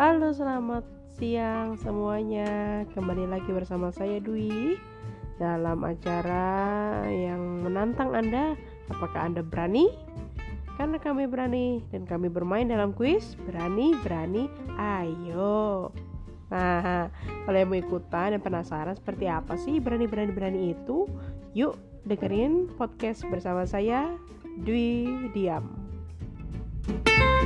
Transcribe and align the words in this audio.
Halo, 0.00 0.32
selamat 0.32 0.80
siang 1.20 1.76
semuanya. 1.76 2.88
Kembali 2.96 3.28
lagi 3.28 3.52
bersama 3.52 3.92
saya 3.92 4.16
Dwi 4.16 4.80
dalam 5.36 5.84
acara 5.84 7.04
yang 7.12 7.60
menantang 7.60 8.16
Anda. 8.16 8.56
Apakah 8.88 9.28
Anda 9.28 9.44
berani? 9.44 9.92
Karena 10.80 10.96
kami 10.96 11.28
berani 11.28 11.84
dan 11.92 12.08
kami 12.08 12.32
bermain 12.32 12.64
dalam 12.64 12.96
kuis. 12.96 13.36
Berani, 13.44 13.92
berani, 14.00 14.48
ayo. 14.80 15.92
Nah, 16.48 17.12
kalau 17.44 17.58
yang 17.60 17.68
mau 17.68 17.76
ikutan 17.76 18.32
dan 18.32 18.40
penasaran 18.40 18.96
seperti 18.96 19.28
apa 19.28 19.60
sih 19.60 19.84
berani-berani 19.84 20.32
berani 20.32 20.60
itu, 20.72 21.04
yuk 21.52 21.76
dengerin 22.08 22.72
podcast 22.80 23.20
bersama 23.28 23.68
saya 23.68 24.16
Dwi 24.64 25.28
Diam. 25.36 25.76
thank 26.88 27.06
you 27.12 27.39